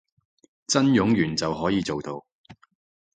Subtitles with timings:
[0.65, 2.25] 真冗員就可以做到